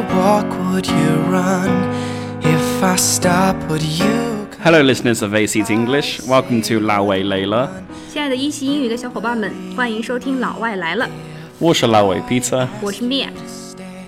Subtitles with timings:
[0.00, 1.70] Walk, would you run?
[2.42, 4.46] If I stop, would you?
[4.62, 6.20] Hello, listeners of Aseat English.
[6.20, 7.68] Welcome to 老外来了。
[8.08, 11.04] 亲爱的一席英语的小伙伴们，欢迎收听《老外来了》。
[11.58, 13.28] 我是老外 Peter，我是 Mia。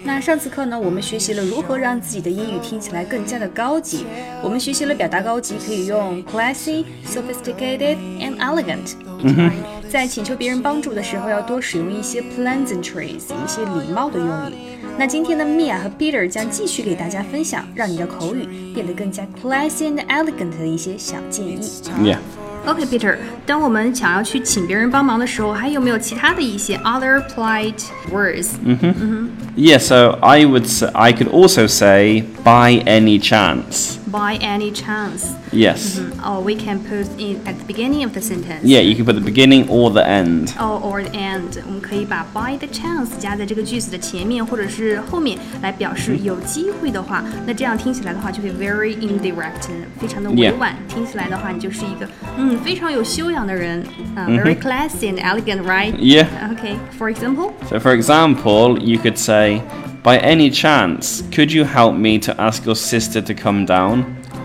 [0.05, 4.07] 那上次课呢，我们学习了如何让自己的英语听起来更加的高级。
[4.43, 8.93] 我们学习了表达高级可以用 classy、sophisticated and elegant。
[9.23, 9.51] 嗯哼。
[9.91, 14.70] 在请求别人帮助的时候，要多使用一些 pleasantries，一些礼貌的用语。
[14.99, 21.59] 那今天的 Mia 和 Peter 将继续给大家分享，让你的口语变得更加 classy and elegant 的一些小建议。
[22.03, 22.19] Yeah.
[22.67, 23.17] OK，Peter，、
[23.47, 28.51] 当我们想要去请别人帮忙的时候，还有没有其他的一些 other polite words？
[28.63, 33.97] 嗯哼 Yeah, so I would s I could also say by any chance.
[34.12, 36.00] By any chance， Yes.
[36.24, 38.62] 哦、we can put in at the beginning of the sentence。
[38.64, 40.54] Yeah, you can put the beginning or the end.
[40.58, 47.24] Oh, or the end，我们可以把 by the chance 加在这个句子的前面或者是后面，来表示有机会的话。
[47.46, 49.68] 那这样听起来的话就会 very indirect，
[50.00, 50.76] 非常的委婉。
[50.88, 53.84] 听起来的话，你就是一个嗯非常有修养的人，
[54.16, 55.94] 啊、v e r y classy and elegant，right？
[55.98, 56.28] Yeah.
[56.54, 56.76] Okay.
[56.98, 57.52] For example.
[57.70, 59.62] So, for example, you could say,
[60.04, 64.04] by any chance, could you help me to ask your sister to come down?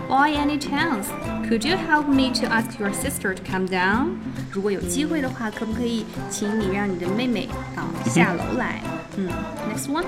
[0.09, 1.07] By any chance,
[1.47, 4.17] could you help me to ask your sister to come down？
[4.51, 8.81] 如果有机会的话，可不可以请你让你的妹妹啊下楼来？
[9.17, 9.29] 嗯，
[9.71, 10.05] Next one.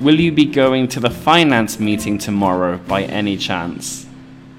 [0.00, 4.05] Will you be going to the finance meeting tomorrow by any chance?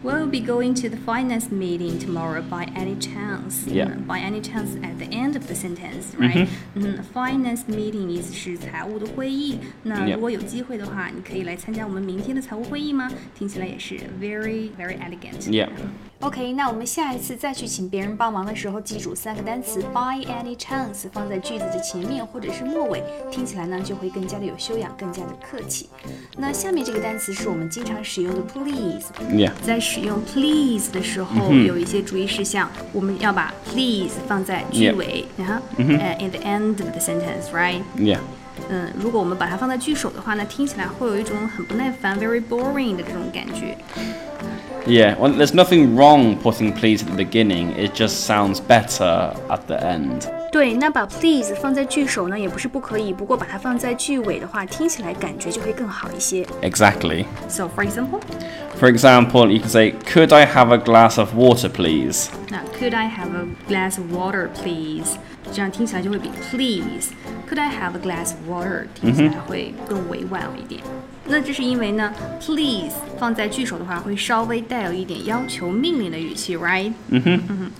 [0.07, 3.65] Will you be going to the finance meeting tomorrow by any chance?
[3.65, 3.87] Yeah.
[3.87, 6.45] 嗯 by any chance at the end of the sentence, right?
[6.75, 9.59] 嗯，finance meeting 意思是财务的会议。
[9.83, 10.15] 那 Yeah.
[10.15, 13.09] 如果有机会的话，你可以来参加我们明天的财务会议吗？
[13.33, 15.39] 听起来也是 very very elegant.
[15.49, 15.69] Yeah.
[16.20, 25.88] OK，那我们下一次再去请别人帮忙的时候，记住三个单词 by any chance 放在句子的前面或者是末尾，听起来呢就会更加的有修养，更加的客气。
[26.36, 29.52] 那下面这个单词是我们经常使用的 please，Yeah.
[29.62, 38.18] 在使用 please 的时候，有一些注意事项，我们要把 please 放在句尾，然后呃 in the end of the sentence，right？Yeah.
[38.68, 43.78] 嗯，如果我们把它放在句首的话呢，听起来会有一种很不耐烦，very boring 的这种感觉。
[44.87, 49.75] Yeah, well, there's nothing wrong putting please at the beginning, it just sounds better at the
[49.75, 50.27] end.
[50.51, 56.45] 对，那把 please 放在句首呢，也不是不可以，不过把它放在句尾的话，听起来感觉就会更好一些。
[56.61, 57.25] Exactly.
[57.47, 58.19] So for example，
[58.77, 62.27] For example, you could say, Could I have a glass of water, please?
[62.49, 65.15] 那 Could I have a glass of water, please？
[65.51, 67.11] 这样听起来就会比 please
[67.49, 70.81] Could I have a glass of water 听起来会更委婉一点。
[71.28, 76.92] 那这是因为呢，please 放在句首的话，会稍微带有一点要求、命令的语气，right？
[77.10, 77.70] 嗯哼，嗯哼。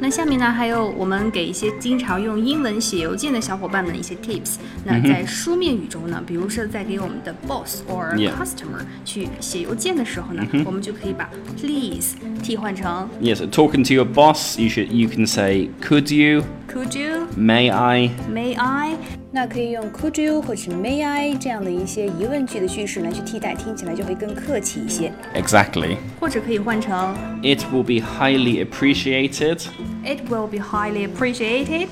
[0.00, 4.56] 那下面呢，还有我们给一些经常用英文写邮件的小伙伴们一些 tips。
[4.84, 11.28] 那在书面语中呢，比如说在给我们的 boss or customer 去写邮件的时候呢，我们就可以把
[11.60, 16.42] please 替换成 Yes, talking to your boss, you should you can say, Could you?
[16.71, 18.09] could you May I?
[18.29, 18.95] May I？
[19.31, 25.11] 那可以用 Could you 或者 May I 这样的一些疑问句的句式来去替代，听起来就会更客气一些。
[25.35, 25.97] Exactly.
[26.19, 27.13] 或者可以换成
[27.43, 29.61] It will be highly appreciated.
[30.03, 31.89] It will be highly appreciated.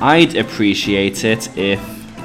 [0.00, 1.78] I'd appreciate it if.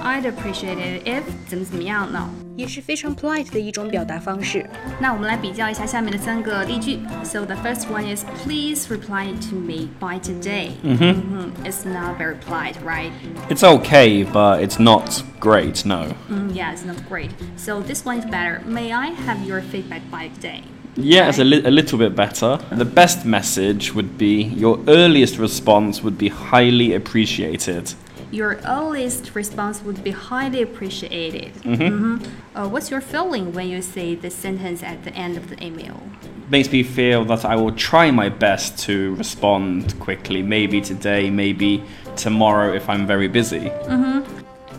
[0.03, 2.38] I'd appreciate it if 怎么怎么样呢？
[2.59, 4.65] 也是非常 polite 的一种表达方式。
[4.99, 6.99] 那我们来比较一下下面的三个例句。
[7.23, 10.71] So the first one is Please reply to me by today.
[10.83, 13.11] 嗯哼 It's not very polite, right?
[13.49, 16.15] It's okay, but it's not great, no.
[16.29, 17.31] Mm, yeah, it's not great.
[17.57, 18.61] So this one is better.
[18.65, 20.63] May I have your feedback by today?
[20.97, 22.57] Yeah, it's a, li- a little bit better.
[22.71, 27.93] The best message would be your earliest response would be highly appreciated.
[28.30, 31.52] Your earliest response would be highly appreciated.
[31.64, 32.22] Mhm.
[32.54, 36.00] Uh, what's your feeling when you say the sentence at the end of the email?
[36.48, 41.82] Makes me feel that I will try my best to respond quickly, maybe today, maybe
[42.16, 43.70] tomorrow if I'm very busy.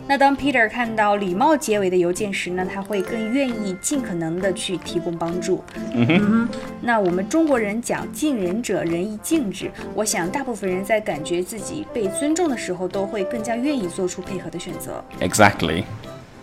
[0.08, 5.62] 那当 Peter 看到礼貌结尾的邮件时呢，他会更愿意尽可能的去提供帮助。
[5.94, 6.48] 嗯哼，
[6.80, 15.02] 那我们中国人讲敬人者人亦敬之，我想大部分人在感觉自己被尊重的时候，都会更加愿意做出配合的选择。
[15.20, 15.84] Exactly.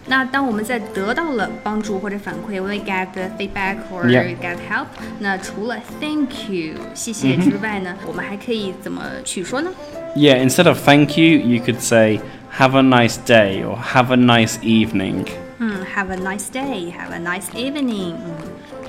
[0.07, 4.07] 那当我们在得到了帮助或者反馈，when we get the feedback or
[4.41, 4.87] get help，
[5.19, 9.69] 那除了 thank you 谢谢之外呢，我们还可以怎么去说呢
[10.15, 12.19] ？Yeah, instead of thank you, you could say
[12.58, 15.26] have a nice day or have a nice evening.
[15.58, 18.14] 嗯，Have a nice day, have a nice evening.
[18.14, 18.34] 嗯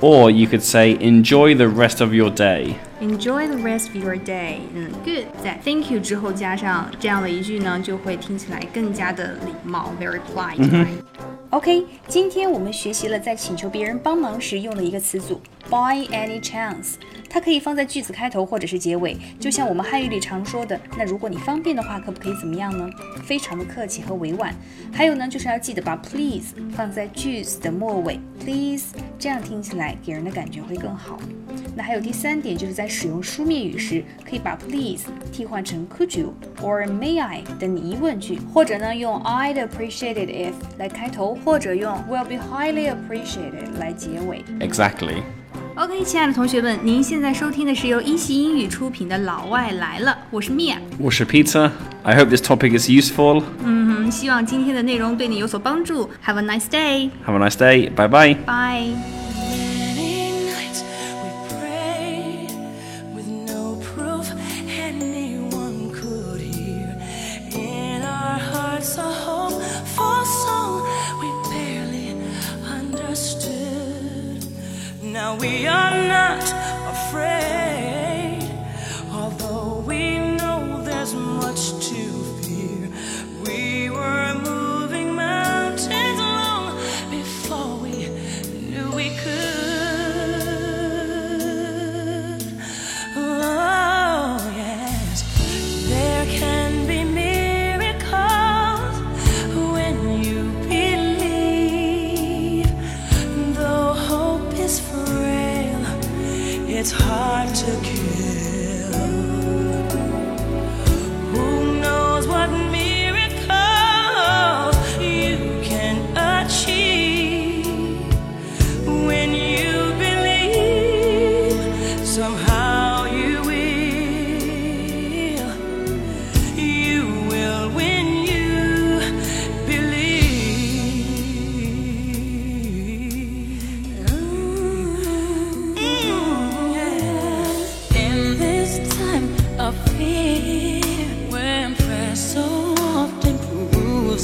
[0.01, 2.75] Or you could say enjoy the rest of your day.
[2.99, 4.57] Enjoy the rest of your day.
[4.73, 5.25] 嗯，good。
[5.41, 10.87] 在 Thank you 之后加上这样的一句呢，就会听起来更加的礼貌，very polite、right?
[11.51, 15.39] OK，今天我们学习了在请求别人帮忙时用的一个词组
[15.69, 16.93] by any chance，
[17.29, 22.89] 它可以放在句子开头或者是结尾，就像我们汉语里常说的，那如果你方便的话，可不可以怎么样呢？
[23.23, 24.53] 非常的客气和委婉。
[24.93, 31.19] 还有呢，就是要记得把 please 放在句子的末尾，please 这样听起来给人的感觉会更好。
[31.75, 42.35] 那还有第三点，就是在使用书面语时，可以把 please 替换成 could you or may I 等疑问句，或者呢用 I'd appreciate it if 来开头，或者用 will be
[42.35, 44.41] highly appreciated 来结尾。
[44.59, 45.23] Exactly.
[45.82, 50.76] OK，亲爱的同学们，您现在收听的是由一席英语出品的《老外来了》，我是 Mia。
[51.00, 51.70] Washer Peter.
[52.02, 53.42] I hope this topic is useful.
[53.64, 56.10] 嗯哼，希望今天的内容对你有所帮助。
[56.22, 57.08] Have a nice day.
[57.26, 57.88] Have a nice day.
[57.94, 58.34] Bye bye.
[58.44, 59.19] Bye.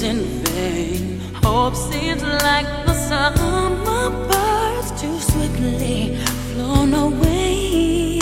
[0.07, 6.17] In vain, hope seems like the summer birds too swiftly
[6.51, 8.21] flown away.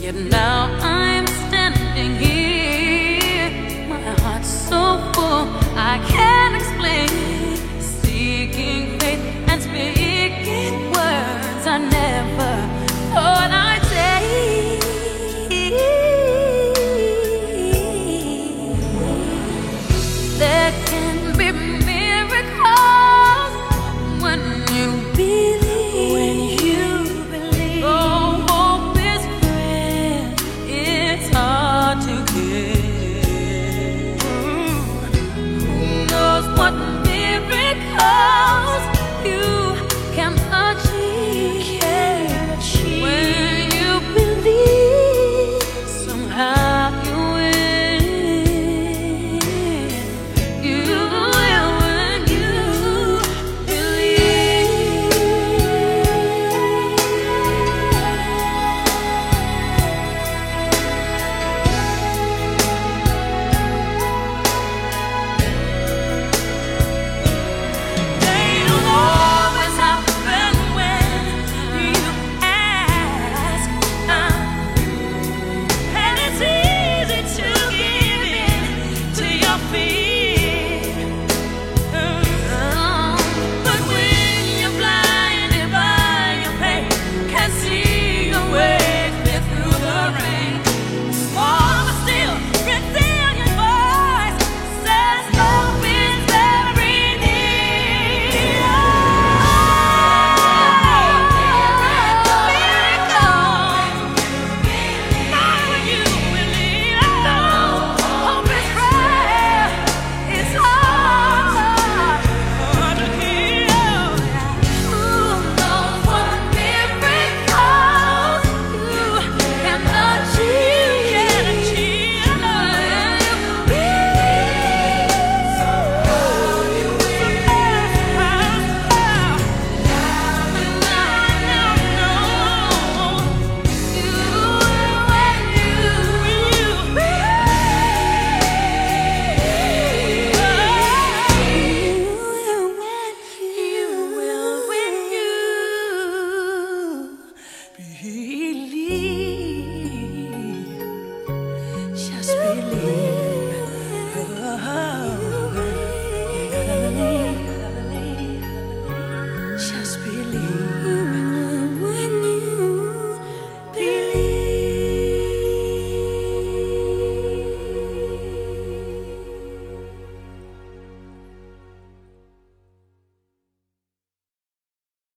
[0.00, 0.59] Yet now